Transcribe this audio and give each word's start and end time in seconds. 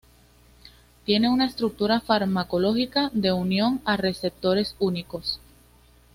Tiene 1.05 1.29
una 1.29 1.45
estructura 1.45 1.99
farmacológica 2.01 3.11
de 3.13 3.31
unión 3.33 3.81
a 3.85 3.97
receptores 3.97 4.75
únicos. 4.79 5.39